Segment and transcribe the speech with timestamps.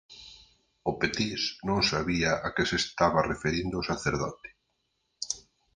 [0.89, 4.49] O petís non sabía a que se estaba referindo o sacerdote.